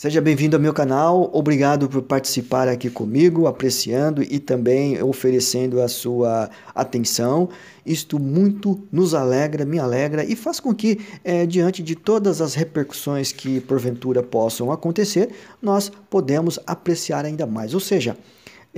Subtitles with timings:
[0.00, 5.88] Seja bem-vindo ao meu canal, obrigado por participar aqui comigo, apreciando e também oferecendo a
[5.88, 7.48] sua atenção.
[7.84, 12.54] Isto muito nos alegra, me alegra e faz com que, é, diante de todas as
[12.54, 15.30] repercussões que porventura possam acontecer,
[15.60, 17.74] nós podemos apreciar ainda mais.
[17.74, 18.16] Ou seja,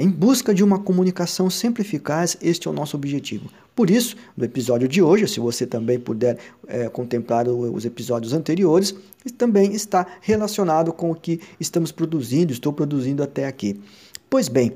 [0.01, 3.51] em busca de uma comunicação sempre eficaz, este é o nosso objetivo.
[3.77, 8.95] Por isso, no episódio de hoje, se você também puder é, contemplar os episódios anteriores,
[9.37, 13.79] também está relacionado com o que estamos produzindo, estou produzindo até aqui.
[14.29, 14.73] Pois bem,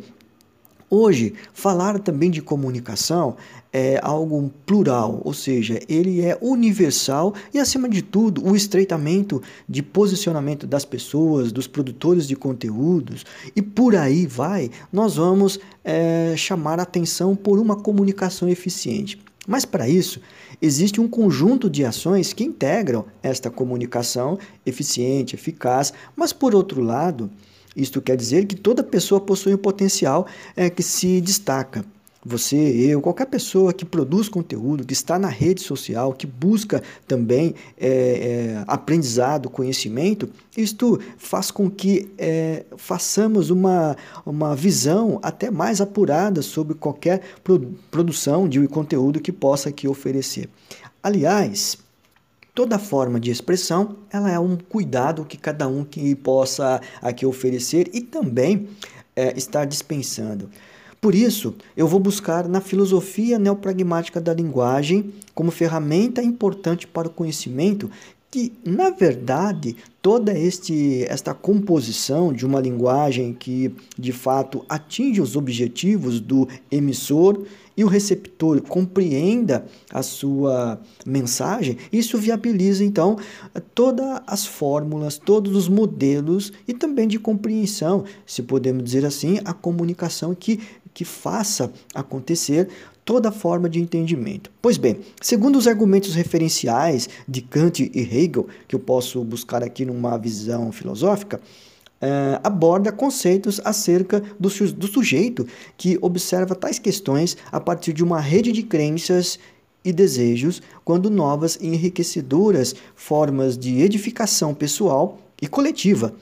[0.96, 3.34] Hoje, falar também de comunicação
[3.72, 9.82] é algo plural, ou seja, ele é universal e, acima de tudo, o estreitamento de
[9.82, 13.26] posicionamento das pessoas, dos produtores de conteúdos
[13.56, 19.18] e por aí vai, nós vamos é, chamar atenção por uma comunicação eficiente.
[19.48, 20.20] Mas para isso,
[20.62, 27.28] existe um conjunto de ações que integram esta comunicação eficiente, eficaz, mas por outro lado,
[27.77, 31.84] isto quer dizer que toda pessoa possui um potencial é, que se destaca.
[32.27, 37.55] Você, eu, qualquer pessoa que produz conteúdo, que está na rede social, que busca também
[37.78, 43.94] é, é, aprendizado, conhecimento, isto faz com que é, façamos uma,
[44.25, 47.20] uma visão até mais apurada sobre qualquer
[47.91, 50.48] produção de conteúdo que possa aqui oferecer.
[51.03, 51.77] Aliás,
[52.55, 57.91] Toda forma de expressão, ela é um cuidado que cada um que possa aqui oferecer
[57.92, 58.69] e também
[59.16, 60.48] é, estar dispensando.
[61.00, 67.10] Por isso, eu vou buscar na filosofia neopragmática da linguagem como ferramenta importante para o
[67.10, 67.91] conhecimento
[68.34, 75.36] que, na verdade, toda este, esta composição de uma linguagem que, de fato, atinge os
[75.36, 77.44] objetivos do emissor
[77.76, 83.16] e o receptor compreenda a sua mensagem, isso viabiliza, então,
[83.72, 89.53] todas as fórmulas, todos os modelos e também de compreensão, se podemos dizer assim, a
[89.53, 90.59] comunicação que,
[90.92, 92.69] que faça acontecer
[93.04, 94.50] toda forma de entendimento.
[94.62, 99.84] Pois bem, segundo os argumentos referenciais de Kant e Hegel, que eu posso buscar aqui
[99.84, 101.41] numa visão filosófica,
[102.03, 108.20] Uh, aborda conceitos acerca do, do sujeito que observa tais questões a partir de uma
[108.20, 109.38] rede de crenças
[109.82, 116.15] e desejos, quando novas e enriquecedoras formas de edificação pessoal e coletiva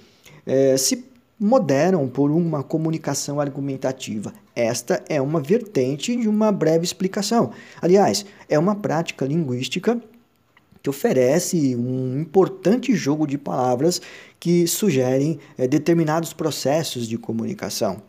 [0.46, 1.04] uh, se
[1.42, 4.32] moderam por uma comunicação argumentativa.
[4.54, 7.50] Esta é uma vertente de uma breve explicação.
[7.80, 10.00] Aliás, é uma prática linguística
[10.82, 14.00] que oferece um importante jogo de palavras
[14.40, 18.02] que sugerem é, determinados processos de comunicação.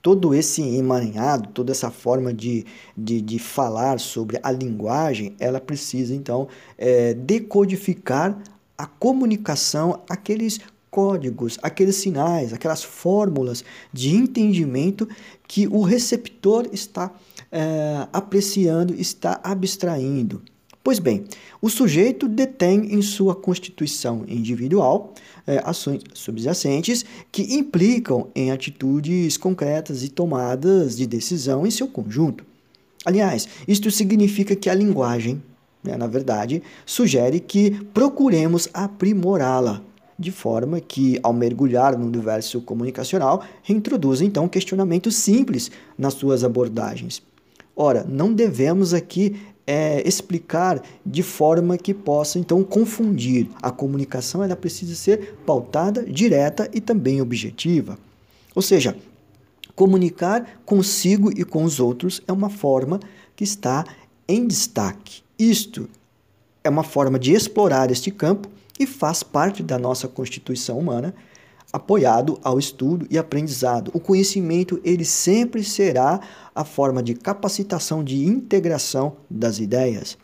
[0.00, 2.64] Todo esse emaranhado, toda essa forma de,
[2.96, 8.38] de, de falar sobre a linguagem, ela precisa então é, decodificar
[8.76, 10.60] a comunicação, aqueles
[10.94, 15.08] códigos, aqueles sinais, aquelas fórmulas de entendimento
[15.48, 17.10] que o receptor está
[17.50, 20.40] é, apreciando, está abstraindo.
[20.84, 21.24] Pois bem,
[21.60, 25.12] o sujeito detém em sua constituição individual
[25.44, 32.44] é, ações subjacentes que implicam em atitudes concretas e tomadas de decisão em seu conjunto.
[33.04, 35.42] Aliás, isto significa que a linguagem,
[35.82, 39.82] né, na verdade, sugere que procuremos aprimorá-la,
[40.18, 47.22] de forma que, ao mergulhar no universo comunicacional, reintroduz então questionamentos simples nas suas abordagens.
[47.76, 49.36] Ora, não devemos aqui
[49.66, 53.48] é, explicar de forma que possa então confundir.
[53.62, 57.98] A comunicação ela precisa ser pautada, direta e também objetiva.
[58.54, 58.96] Ou seja,
[59.74, 63.00] comunicar consigo e com os outros é uma forma
[63.34, 63.84] que está
[64.28, 65.22] em destaque.
[65.38, 65.88] Isto
[66.62, 68.48] é uma forma de explorar este campo
[68.78, 71.14] e faz parte da nossa constituição humana,
[71.72, 73.90] apoiado ao estudo e aprendizado.
[73.92, 76.20] O conhecimento ele sempre será
[76.54, 80.16] a forma de capacitação de integração das ideias.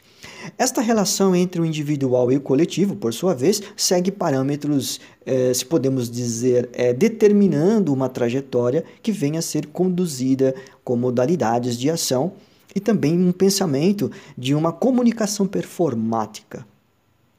[0.59, 5.65] Esta relação entre o individual e o coletivo, por sua vez, segue parâmetros, eh, se
[5.65, 10.55] podemos dizer, eh, determinando uma trajetória que venha a ser conduzida
[10.85, 12.33] com modalidades de ação
[12.75, 16.67] e também um pensamento de uma comunicação performática.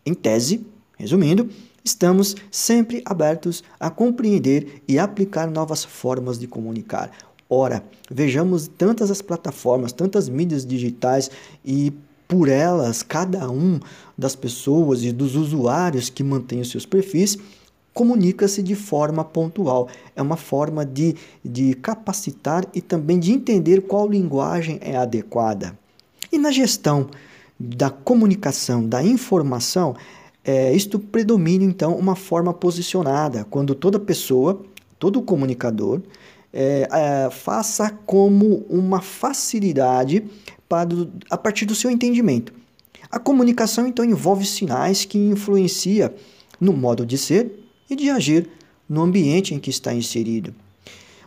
[0.06, 0.66] Em tese,
[1.01, 1.50] Resumindo,
[1.83, 7.09] estamos sempre abertos a compreender e aplicar novas formas de comunicar.
[7.50, 11.31] Ora, vejamos tantas as plataformas, tantas mídias digitais
[11.65, 11.92] e
[12.27, 13.80] por elas, cada um
[14.15, 17.36] das pessoas e dos usuários que mantêm os seus perfis
[17.95, 19.89] comunica-se de forma pontual.
[20.15, 25.75] É uma forma de, de capacitar e também de entender qual linguagem é adequada.
[26.31, 27.09] E na gestão
[27.59, 29.95] da comunicação, da informação,
[30.44, 34.62] é, isto predomina então uma forma posicionada, quando toda pessoa,
[34.98, 36.02] todo comunicador,
[36.54, 40.24] é, é, faça como uma facilidade
[40.68, 40.90] para,
[41.30, 42.54] a partir do seu entendimento.
[43.10, 46.12] A comunicação então envolve sinais que influenciam
[46.60, 47.60] no modo de ser
[47.90, 48.50] e de agir
[48.88, 50.54] no ambiente em que está inserido.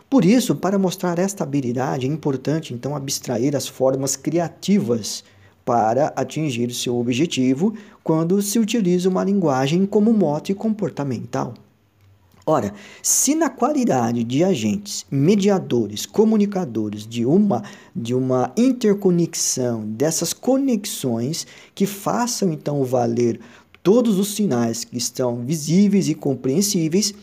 [0.09, 5.23] Por isso, para mostrar esta habilidade, é importante então abstrair as formas criativas
[5.65, 7.73] para atingir seu objetivo
[8.03, 11.55] quando se utiliza uma linguagem como mote comportamental.
[12.47, 17.63] Ora, se na qualidade de agentes, mediadores, comunicadores de uma
[17.95, 23.39] de uma interconexão dessas conexões que façam então valer
[23.81, 27.15] todos os sinais que estão visíveis e compreensíveis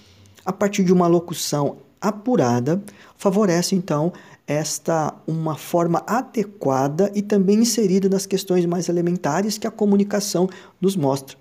[0.44, 2.82] a partir de uma locução apurada,
[3.16, 4.12] favorece então
[4.46, 10.48] esta uma forma adequada e também inserida nas questões mais elementares que a comunicação
[10.80, 11.36] nos mostra.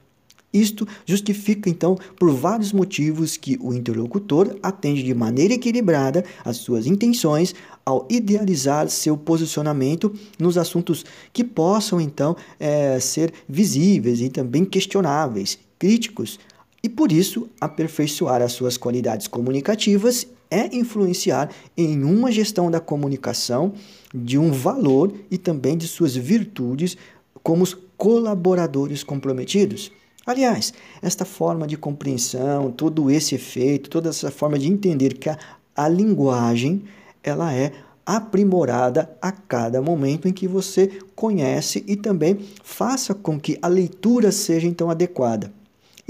[0.53, 6.85] Isto justifica, então, por vários motivos que o interlocutor atende de maneira equilibrada às suas
[6.85, 7.55] intenções
[7.85, 15.57] ao idealizar seu posicionamento nos assuntos que possam, então, é, ser visíveis e também questionáveis,
[15.79, 16.37] críticos,
[16.83, 23.73] e por isso aperfeiçoar as suas qualidades comunicativas é influenciar em uma gestão da comunicação
[24.13, 26.97] de um valor e também de suas virtudes
[27.41, 29.91] como os colaboradores comprometidos.
[30.25, 35.37] Aliás, esta forma de compreensão, todo esse efeito, toda essa forma de entender que a,
[35.75, 36.83] a linguagem
[37.23, 37.71] ela é
[38.05, 44.31] aprimorada a cada momento em que você conhece e também faça com que a leitura
[44.31, 45.51] seja então adequada.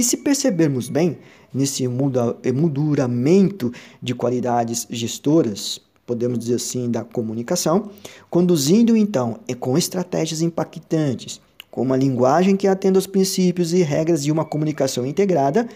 [0.02, 1.20] E se percebermos bem,
[1.54, 3.72] nesse emolduramento
[4.02, 7.92] de qualidades gestoras, podemos dizer assim, da comunicação,
[8.28, 11.40] conduzindo então com estratégias impactantes,
[11.70, 15.70] com uma linguagem que atenda aos princípios e regras de uma comunicação integrada,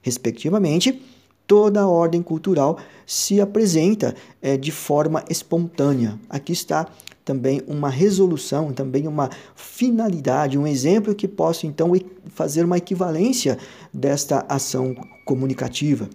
[0.00, 1.02] respectivamente,
[1.44, 6.20] toda a ordem cultural se apresenta é, de forma espontânea.
[6.30, 6.86] Aqui está
[7.24, 11.92] também uma resolução, também uma finalidade, um exemplo que possa então
[12.26, 13.58] fazer uma equivalência
[13.92, 16.08] desta ação comunicativa.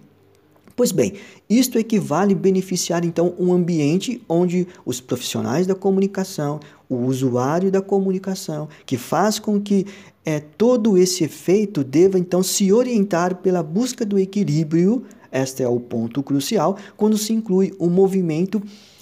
[0.76, 1.14] Pois bem,
[1.50, 8.70] isto equivale beneficiar então um ambiente onde os profissionais da comunicação, o usuário da comunicação,
[8.86, 9.88] que faz com que
[10.24, 15.80] é, todo esse efeito deva então se orientar pela busca do equilíbrio, este é o
[15.80, 18.62] ponto crucial, quando se inclui o movimento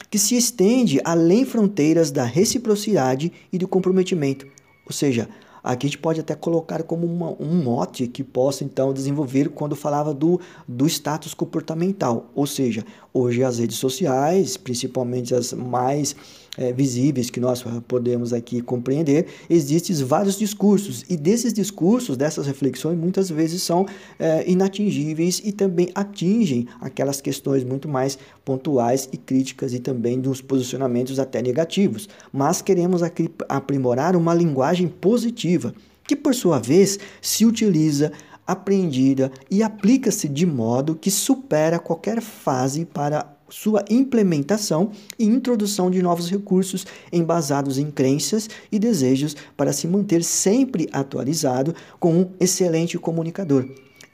[0.10, 4.48] que se estende além fronteiras da reciprocidade e do comprometimento.
[4.86, 5.28] Ou seja,
[5.66, 9.76] Aqui a gente pode até colocar como uma, um mote que possa então desenvolver quando
[9.76, 12.30] falava do, do status comportamental.
[12.36, 16.16] Ou seja, hoje as redes sociais, principalmente as mais
[16.58, 22.98] é, visíveis que nós podemos aqui compreender, existem vários discursos e desses discursos, dessas reflexões,
[22.98, 23.86] muitas vezes são
[24.20, 30.42] é, inatingíveis e também atingem aquelas questões muito mais pontuais e críticas e também dos
[30.42, 32.08] posicionamentos até negativos.
[32.32, 33.02] Mas queremos
[33.50, 35.74] aprimorar uma linguagem positiva
[36.08, 38.12] que, por sua vez, se utiliza
[38.46, 46.02] aprendida e aplica-se de modo que supera qualquer fase para sua implementação e introdução de
[46.02, 52.98] novos recursos embasados em crenças e desejos para se manter sempre atualizado com um excelente
[52.98, 53.68] comunicador.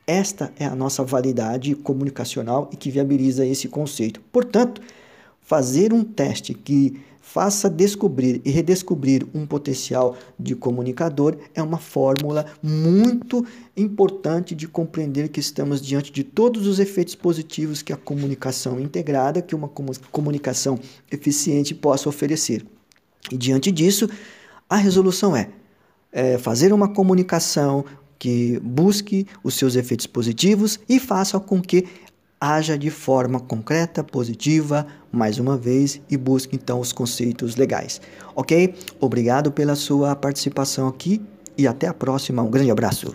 [0.06, 4.20] Esta é a nossa validade comunicacional e que viabiliza esse conceito.
[4.32, 4.82] Portanto,
[5.41, 12.45] fazer um teste que faça descobrir e redescobrir um potencial de comunicador é uma fórmula
[12.62, 13.45] muito
[13.77, 19.41] importante de compreender que estamos diante de todos os efeitos positivos que a comunicação integrada,
[19.41, 19.69] que uma
[20.12, 20.77] comunicação
[21.10, 22.65] eficiente possa oferecer.
[23.31, 24.10] E diante disso,
[24.69, 25.50] a resolução é,
[26.12, 27.86] é fazer uma comunicação
[28.17, 31.88] que busque os seus efeitos positivos e faça com que
[32.41, 38.01] haja de forma concreta, positiva, mais uma vez, e busque então os conceitos legais.
[38.36, 38.74] Ok?
[39.00, 41.21] Obrigado pela sua participação aqui
[41.55, 42.41] e até a próxima.
[42.41, 43.13] Um grande abraço.